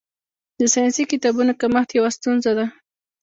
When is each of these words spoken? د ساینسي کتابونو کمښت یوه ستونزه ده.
د 0.59 0.61
ساینسي 0.73 1.03
کتابونو 1.11 1.51
کمښت 1.61 1.89
یوه 1.97 2.09
ستونزه 2.17 2.51
ده. 2.57 2.65